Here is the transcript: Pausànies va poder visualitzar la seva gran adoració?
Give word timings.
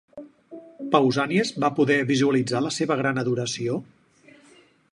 Pausànies 0.95 1.51
va 1.63 1.69
poder 1.79 1.97
visualitzar 2.13 2.63
la 2.67 2.71
seva 2.79 2.97
gran 3.03 3.25
adoració? 3.25 3.77